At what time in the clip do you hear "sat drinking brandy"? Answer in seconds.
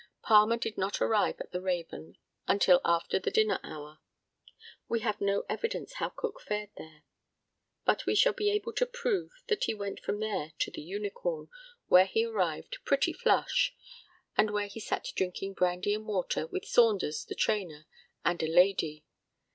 14.79-15.93